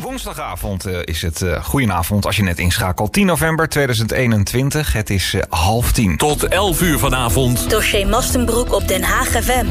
[0.00, 3.12] Woensdagavond uh, is het uh, goedenavond als je net inschakelt.
[3.12, 4.92] 10 november 2021.
[4.92, 6.16] Het is uh, half tien.
[6.16, 7.70] Tot 11 uur vanavond.
[7.70, 9.66] Dossier Mastenbroek op Den Haag FM.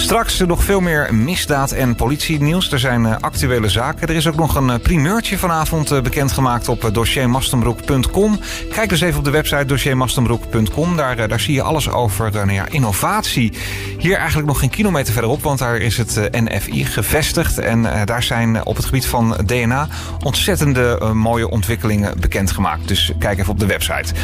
[0.00, 2.72] Straks nog veel meer misdaad- en politienieuws.
[2.72, 4.08] Er zijn uh, actuele zaken.
[4.08, 8.38] Er is ook nog een uh, primeurtje vanavond uh, bekendgemaakt op dossiermastenbroek.com.
[8.72, 10.96] Kijk dus even op de website dossiermastenbroek.com.
[10.96, 13.52] Daar, daar zie je alles over nou ja, innovatie.
[13.98, 17.58] Hier eigenlijk nog geen kilometer verderop, want daar is het NFI gevestigd.
[17.58, 19.88] En daar zijn op het gebied van DNA
[20.24, 22.88] ontzettende mooie ontwikkelingen bekendgemaakt.
[22.88, 24.14] Dus kijk even op de website.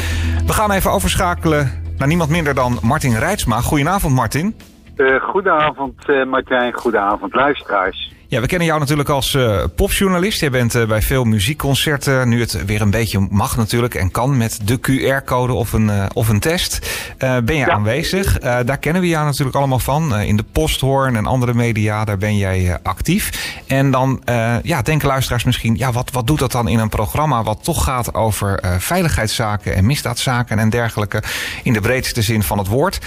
[0.45, 3.61] We gaan even overschakelen naar niemand minder dan Martin Rijtsma.
[3.61, 4.55] Goedenavond, Martin.
[4.97, 8.11] Uh, goedenavond uh, Martijn, goedenavond luisteraars.
[8.29, 10.39] Ja, we kennen jou natuurlijk als uh, popjournalist.
[10.39, 14.37] Je bent uh, bij veel muziekconcerten, nu het weer een beetje mag natuurlijk en kan
[14.37, 16.89] met de QR-code of een, uh, of een test.
[17.17, 17.69] ben je ja.
[17.69, 18.37] aanwezig?
[18.39, 20.15] daar kennen we jou natuurlijk allemaal van.
[20.15, 23.53] in de Posthoorn en andere media, daar ben jij actief.
[23.67, 24.21] En dan
[24.63, 27.83] ja, denken luisteraars misschien, ja, wat, wat doet dat dan in een programma wat toch
[27.83, 31.23] gaat over veiligheidszaken en misdaadzaken en dergelijke
[31.63, 32.99] in de breedste zin van het woord.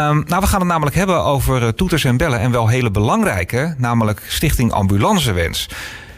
[0.00, 3.74] Um, nou, we gaan het namelijk hebben over toeters en bellen en wel hele belangrijke,
[3.78, 5.68] namelijk Stichting Ambulancewens.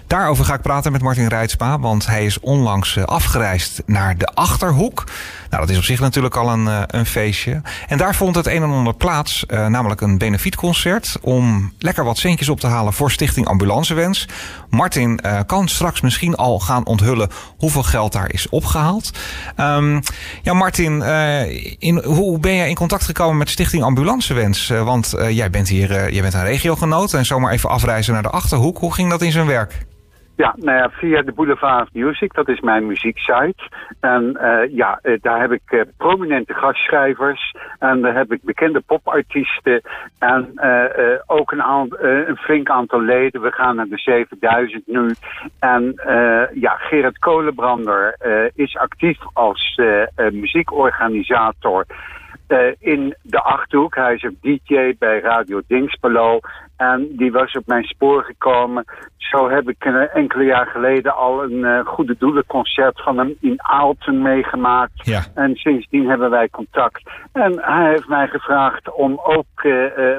[0.09, 5.05] Daarover ga ik praten met Martin Rijtsma, want hij is onlangs afgereisd naar de Achterhoek.
[5.51, 7.63] Nou, dat is op zich natuurlijk al een, een feestje.
[7.89, 11.17] En daar vond het een en ander plaats, uh, namelijk een benefietconcert...
[11.21, 14.29] om lekker wat centjes op te halen voor Stichting Ambulancewens.
[14.71, 19.11] Martin uh, kan straks misschien al gaan onthullen hoeveel geld daar is opgehaald.
[19.57, 20.01] Um,
[20.43, 24.69] ja, Martin, uh, in, hoe ben jij in contact gekomen met Stichting Ambulancewens?
[24.69, 28.79] want jij bent hier, jij bent een regiogenoot en zomaar even afreizen naar de Achterhoek.
[28.79, 29.87] Hoe ging dat in zijn werk?
[30.39, 33.69] Ja, nou ja, via de Boulevard Music, dat is mijn muzieksite.
[34.01, 38.81] En uh, ja, uh, daar heb ik uh, prominente gastschrijvers en daar heb ik bekende
[38.81, 39.81] popartiesten
[40.19, 40.61] en
[41.27, 41.63] ook een,
[42.29, 43.41] een flink aantal leden.
[43.41, 45.11] We gaan naar de 7000 nu.
[45.59, 46.01] En
[46.55, 48.17] ja, Gerard Kolenbrander
[48.55, 49.81] is actief als
[50.33, 51.87] muziekorganisator.
[52.49, 53.95] Uh, in de Achterhoek.
[53.95, 56.41] Hij is ook DJ bij Radio Dingspelo.
[56.77, 58.85] En die was op mijn spoor gekomen.
[59.17, 63.55] Zo heb ik uh, enkele jaar geleden al een uh, goede doelenconcert van hem in
[63.57, 65.07] Aalten meegemaakt.
[65.07, 65.25] Ja.
[65.35, 67.11] En sindsdien hebben wij contact.
[67.33, 69.47] En hij heeft mij gevraagd om ook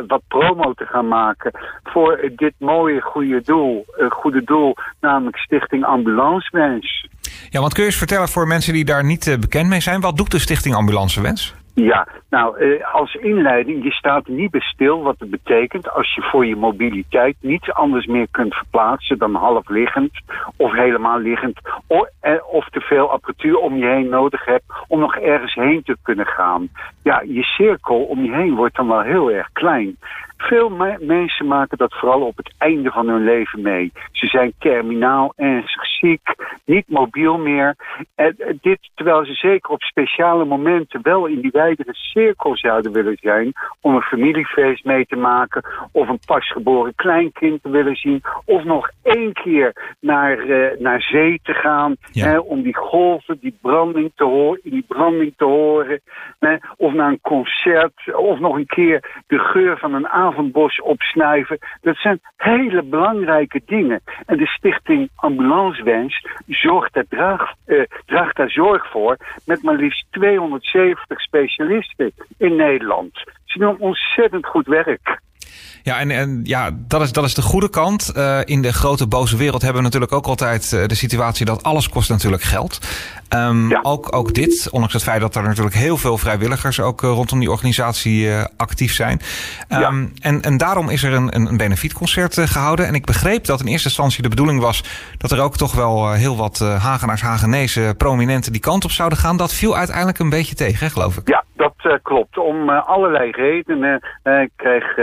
[0.07, 1.51] wat promo te gaan maken
[1.83, 3.85] voor dit mooie goede doel.
[4.09, 7.07] goede doel, namelijk Stichting Ambulancewens.
[7.49, 10.17] Ja, want kun je eens vertellen voor mensen die daar niet bekend mee zijn, wat
[10.17, 11.57] doet de Stichting Ambulancewens?
[11.83, 16.21] Ja, nou, uh, als inleiding, je staat niet bij stil wat het betekent als je
[16.21, 20.11] voor je mobiliteit niets anders meer kunt verplaatsen dan half liggend
[20.55, 24.99] of helemaal liggend of, uh, of te veel apparatuur om je heen nodig hebt om
[24.99, 26.69] nog ergens heen te kunnen gaan.
[27.03, 29.97] Ja, je cirkel om je heen wordt dan wel heel erg klein.
[30.37, 33.91] Veel me mensen maken dat vooral op het einde van hun leven mee.
[34.11, 36.35] Ze zijn terminaal, ernstig ziek,
[36.69, 37.75] niet mobiel meer.
[38.15, 43.17] En dit terwijl ze zeker op speciale momenten wel in die wijdere cirkel zouden willen
[43.21, 43.53] zijn.
[43.81, 45.63] Om een familiefeest mee te maken.
[45.91, 48.21] Of een pasgeboren kleinkind te willen zien.
[48.45, 51.95] Of nog één keer naar, uh, naar zee te gaan.
[52.11, 52.25] Ja.
[52.25, 54.59] Hè, om die golven, die branding te horen.
[54.63, 56.01] Die branding te horen.
[56.39, 58.15] Hè, of naar een concert.
[58.15, 61.57] Of nog een keer de geur van een avondbos opsnuiven.
[61.81, 64.01] Dat zijn hele belangrijke dingen.
[64.25, 66.25] En de stichting Ambulancewens
[66.61, 69.17] zorgt daar, draagt, uh, draagt daar zorg voor.
[69.45, 73.23] Met maar liefst 270 specialisten in Nederland.
[73.45, 75.19] Ze doen ontzettend goed werk.
[75.83, 78.11] Ja, en, en ja, dat is, dat is de goede kant.
[78.15, 81.63] Uh, in de grote boze wereld hebben we natuurlijk ook altijd uh, de situatie dat
[81.63, 82.79] alles kost natuurlijk geld.
[83.35, 83.79] Um, ja.
[83.83, 87.39] ook, ook dit, ondanks het feit dat er natuurlijk heel veel vrijwilligers ook uh, rondom
[87.39, 89.21] die organisatie actief zijn.
[89.69, 89.91] Um, Ja.
[90.21, 92.87] en, en daarom is er een, een, een benefietconcert gehouden.
[92.87, 94.83] En ik begreep dat in eerste instantie de bedoeling was
[95.17, 99.37] dat er ook toch wel heel wat Hagenaars, Hagenezen, prominenten die kant op zouden gaan.
[99.37, 101.27] Dat viel uiteindelijk een beetje tegen, hè, geloof ik.
[101.27, 102.37] Ja, dat klopt.
[102.37, 104.01] Om allerlei redenen
[104.55, 104.95] kreeg,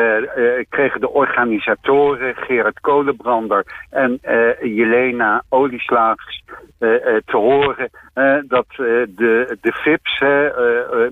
[0.69, 4.19] kregen de organisatoren Gerard Kolenbrander en
[4.61, 6.43] Jelena Olieslagers
[6.79, 7.91] te horen
[8.49, 10.19] dat de, de VIP's,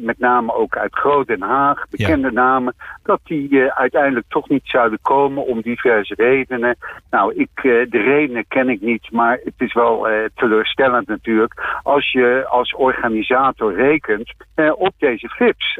[0.04, 2.32] met name ook uit Groot Den Haag, bekende Ja.
[2.32, 6.76] namen, dat die uiteindelijk toch niet zouden komen om diverse redenen.
[7.10, 12.44] Nou, ik, de redenen ken ik niet, maar het is wel teleurstellend natuurlijk als je
[12.48, 14.32] als organisator rekent
[14.76, 15.78] op deze VIP's,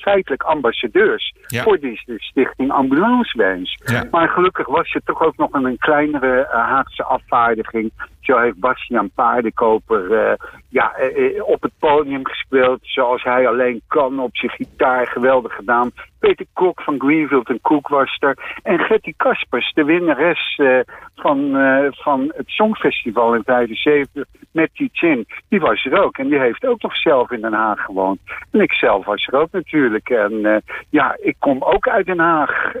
[0.00, 1.62] feitelijk ambassadeurs Ja.
[1.62, 3.80] voor deze stichting Ambulancewens.
[3.84, 4.04] Ja.
[4.10, 7.90] Maar gelukkig was er toch ook nog een, een kleinere Haagse afvaardiging.
[8.24, 10.32] Zo heeft Bastiaan Paardenkoper uh,
[10.68, 15.06] ja, uh, op het podium gespeeld zoals hij alleen kan op zijn gitaar.
[15.06, 15.90] Geweldig gedaan.
[16.24, 18.58] Peter Kok van Greenfield en Cook was er.
[18.62, 20.78] En Getty Kaspers, de winnares uh,
[21.14, 25.26] van, uh, van het Songfestival in 75 met die Chin.
[25.48, 26.18] Die was er ook.
[26.18, 28.20] En die heeft ook nog zelf in Den Haag gewoond.
[28.50, 30.08] En ik zelf was er ook natuurlijk.
[30.08, 30.56] En uh,
[30.90, 32.74] ja, ik kom ook uit Den Haag.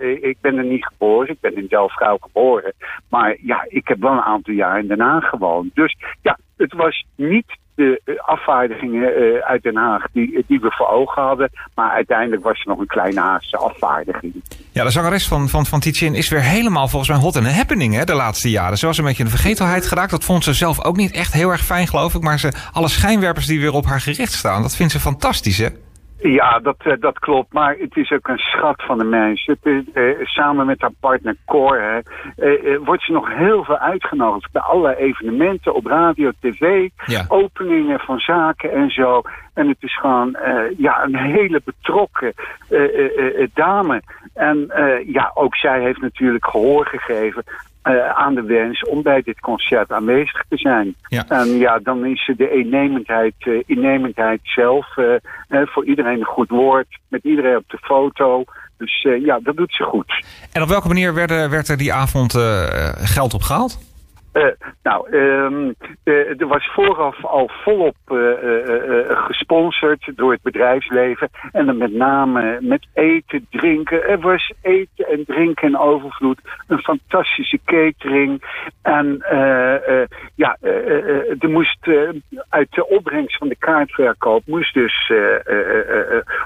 [0.00, 1.28] ik ben er niet geboren.
[1.28, 2.72] Ik ben in Delft geboren.
[3.10, 5.74] Maar ja, ik heb wel een aantal jaar in Den Haag gewoond.
[5.74, 10.88] Dus ja, het was niet de afvaardigingen uh, uit Den Haag die, die we voor
[10.88, 11.50] ogen hadden.
[11.74, 14.42] Maar uiteindelijk was er nog een kleine Haagse afvaardiging.
[14.72, 17.94] Ja, de zangeres van, van, van Tietjen is weer helemaal volgens mij hot en happening
[17.94, 18.78] hè, de laatste jaren.
[18.78, 20.10] Ze was een beetje in de vergetelheid geraakt.
[20.10, 22.22] Dat vond ze zelf ook niet echt heel erg fijn, geloof ik.
[22.22, 25.68] Maar ze, alle schijnwerpers die weer op haar gericht staan, dat vindt ze fantastisch, hè?
[26.30, 27.52] Ja, dat, uh, dat klopt.
[27.52, 29.46] Maar het is ook een schat van de mens.
[29.46, 31.98] Het is, uh, samen met haar partner Cor hè,
[32.36, 37.24] uh, wordt ze nog heel veel uitgenodigd bij allerlei evenementen op radio, tv, ja.
[37.28, 39.22] openingen van zaken en zo.
[39.54, 40.36] En het is gewoon
[40.76, 42.34] ja, een hele betrokken
[43.54, 44.02] dame.
[44.34, 44.70] En
[45.06, 47.44] ja, ook zij heeft natuurlijk gehoor gegeven
[47.84, 50.94] uh, aan de wens om bij dit concert aanwezig te zijn.
[51.08, 51.24] Ja.
[51.28, 55.16] En ja, dan is de innemendheid, uh, innemendheid zelf uh,
[55.48, 56.98] voor iedereen een goed woord.
[57.08, 58.44] Met iedereen op de foto.
[58.78, 60.24] Dus ja, dat doet ze goed.
[60.52, 62.32] En op welke manier werd, werd er die avond
[62.96, 63.93] geld opgehaald?
[64.34, 64.46] Uh,
[64.82, 68.18] nou, um, uh, er was vooraf al volop uh,
[69.08, 71.28] gesponsord door het bedrijfsleven.
[71.52, 74.08] En dan met name met eten, drinken.
[74.08, 76.40] Er was eten en drinken in overvloed.
[76.66, 78.42] Een fantastische catering.
[78.82, 79.24] En
[80.34, 80.56] ja,
[81.38, 81.88] er moest
[82.48, 85.12] uit de opbrengst van de kaartverkoop moest dus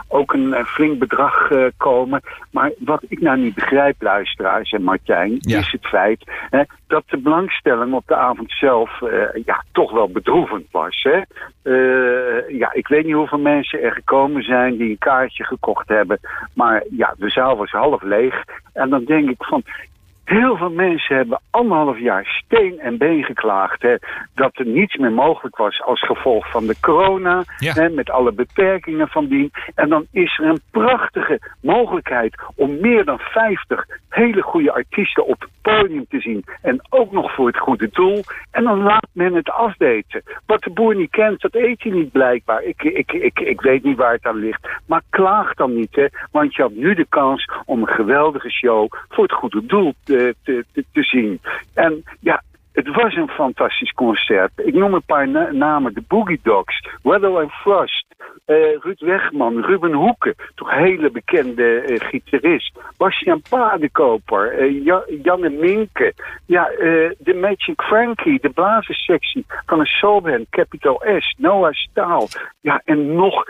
[0.08, 2.20] ook een flink bedrag komen.
[2.50, 5.58] Maar wat ik nou niet begrijp, luisteraars en Martijn, ja.
[5.58, 10.08] is het feit hè, dat de belangstelling op de avond zelf uh, ja, toch wel
[10.08, 11.02] bedroevend was.
[11.02, 11.20] Hè?
[11.62, 16.20] Uh, ja, ik weet niet hoeveel mensen er gekomen zijn die een kaartje gekocht hebben.
[16.54, 18.44] Maar ja, de zaal was half leeg.
[18.72, 19.62] En dan denk ik van,
[20.28, 23.82] Heel veel mensen hebben anderhalf jaar steen en been geklaagd.
[23.82, 23.94] Hè,
[24.34, 27.44] dat er niets meer mogelijk was als gevolg van de corona.
[27.58, 27.72] Ja.
[27.72, 29.50] Hè, met alle beperkingen van dien.
[29.75, 35.40] En dan is er een prachtige mogelijkheid om meer dan 50 hele goede artiesten op
[35.40, 36.44] het podium te zien.
[36.62, 38.22] En ook nog voor het goede doel.
[38.50, 40.22] En dan laat men het afweten.
[40.46, 42.62] Wat de boer niet kent, dat eet hij niet blijkbaar.
[42.62, 44.69] Ik, ik, ik, ik weet niet waar het aan ligt.
[44.86, 46.06] Maar klaag dan niet, hè.
[46.31, 50.18] Want je hebt nu de kans om een geweldige show voor het goede doel te
[50.43, 51.41] te, te, zien.
[51.75, 52.43] En ja,
[52.73, 54.53] het was een fantastisch concert.
[54.56, 55.94] Ik noem een paar na namen.
[55.94, 58.06] De Boogie Dogs, Weather and Frost,
[58.47, 62.79] uh, Ruud Wegman, Ruben Hoeken, toch hele bekende uh, gitarist.
[62.97, 66.12] Bastiaan Paardenkoper, uh, ja, Janne Minke.
[66.47, 66.65] Ja,
[67.19, 72.29] de Magic Frankie, de blazerssectie van een soulband, Capital S, Noah Staal.
[72.61, 73.44] Ja, en nog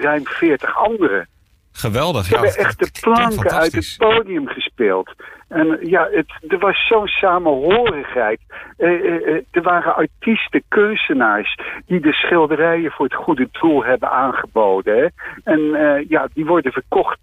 [0.00, 1.28] ruim 40 anderen.
[1.76, 2.24] Geweldig.
[2.24, 5.14] Ze ja, hebben echt de planken uit het podium gespeeld.
[5.48, 8.40] En ja, het, er was zo'n samenhorigheid.
[8.76, 11.58] Eh, eh, eh, er waren artiesten, kunstenaars...
[11.86, 14.96] die de schilderijen voor het goede doel hebben aangeboden.
[14.96, 15.06] Hè?
[15.44, 17.18] En uh, ja, die worden verkocht.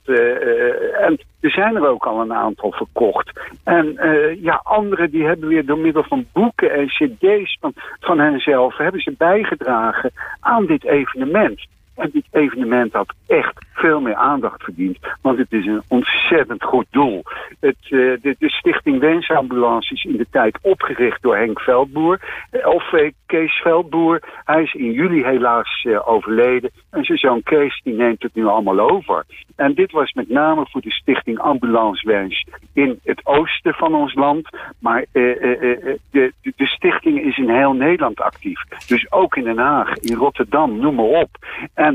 [0.99, 3.39] en er zijn er ook al een aantal verkocht.
[3.63, 3.97] En
[4.41, 8.77] ja, anderen die hebben weer door middel van boeken en cd's van, van henzelf...
[8.77, 11.67] hebben ze bijgedragen aan dit evenement.
[12.01, 14.97] En dit evenement had echt veel meer aandacht verdiend.
[15.21, 17.23] Want het is een ontzettend goed doel.
[17.59, 22.19] Het, uh, de, de, Stichting Wensambulance is in de tijd opgericht door Henk Veldboer.
[22.51, 24.21] Uh, of uh, Kees Veldboer.
[24.45, 26.71] Hij is in juli helaas overleden.
[26.89, 29.25] En zijn zoon Kees die neemt het nu allemaal over.
[29.55, 34.13] En dit was met name voor de Stichting Ambulance Wens in het oosten van ons
[34.13, 34.49] land.
[34.79, 38.63] Maar de, de, de stichting is in heel Nederland actief.
[38.87, 41.29] Dus ook in Den Haag, in Rotterdam, noem maar op.
[41.73, 41.90] En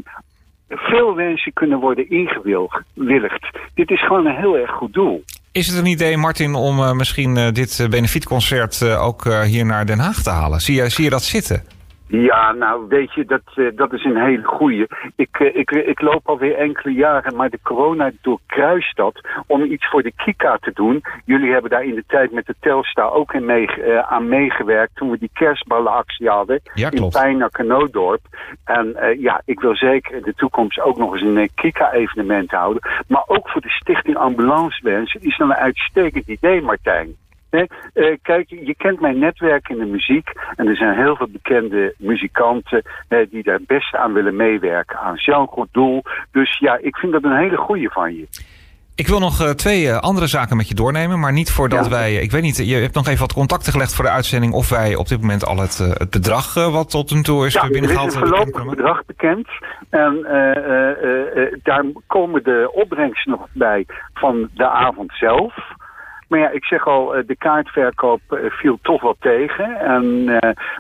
[0.69, 3.47] veel wensen kunnen worden ingewilligd.
[3.75, 5.25] Dit is gewoon een heel erg goed doel.
[5.53, 9.87] Is het een idee, Martin, om uh, misschien uh, dit benefietconcert uh, ook hier naar
[9.87, 10.61] Den Haag te halen?
[10.61, 11.76] Zie zie je dat zitten?
[12.09, 14.87] Ja, nou weet je, dat, uh, dat is een hele goeie.
[15.17, 19.89] Ik, uh, ik, ik loop alweer enkele jaren, maar de corona doorkruist dat om iets
[19.89, 21.03] voor de Kika te doen.
[21.25, 24.97] Jullie hebben daar in de tijd met de Telstar ook in mee, uh, aan meegewerkt
[24.97, 28.21] toen we die kerstballenactie hadden ja, in Pijnack en Noodorp.
[28.65, 32.83] En ja, ik wil zeker in de toekomst ook nog eens een Kika-evenement houden.
[33.09, 37.17] Maar ook voor de Stichting Ambulance Wensen is dat een uitstekend idee, Martijn.
[37.51, 40.31] Nee, uh, kijk, je kent mijn netwerk in de muziek.
[40.57, 44.99] En er zijn heel veel bekende muzikanten uh, die daar best aan willen meewerken.
[44.99, 46.03] Aan zo'n goed doel.
[46.33, 48.29] Dus ja, ik vind dat een hele goede van je.
[48.95, 52.15] Ik wil nog twee andere zaken met je doornemen, maar niet voordat wij.
[52.15, 54.53] Ik weet niet, je hebt nog even wat contacten gelegd voor de uitzending.
[54.53, 57.69] Of wij op dit moment al het, het bedrag wat tot nu toe is ja,
[57.69, 58.09] binnengehaald.
[58.09, 59.49] Is een voorlopig bedrag bekend.
[59.91, 60.23] En
[61.63, 65.55] daar komen de opbrengsten nog bij van de avond zelf.
[66.29, 69.81] Maar ja, ik zeg al, de kaartverkoop viel toch wel tegen.
[69.81, 70.25] En,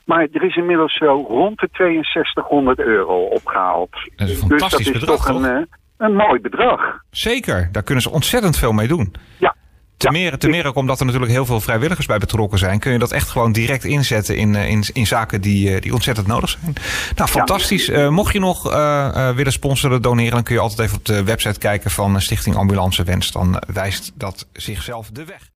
[0.04, 3.90] maar er is inmiddels zo rond de 6200 euro opgehaald.
[4.16, 7.00] Dat is een fantastisch dus dat is bedrag, toch een, een mooi bedrag.
[7.10, 9.14] Zeker, daar kunnen ze ontzettend veel mee doen.
[9.38, 9.55] Ja.
[9.98, 10.10] Ja.
[10.10, 12.98] meer, ten meer ook omdat er natuurlijk heel veel vrijwilligers bij betrokken zijn, kun je
[12.98, 16.74] dat echt gewoon direct inzetten in, in, in zaken die, eh, die ontzettend nodig zijn.
[17.16, 17.88] Nou, fantastisch.
[17.88, 21.04] Eh, mocht je nog eh, eh, willen sponsoren, doneren, dan kun je altijd even op
[21.04, 23.32] de website kijken van eh, Stichting Ambulance Wens.
[23.32, 25.50] Dan wijst dat zichzelf de weg.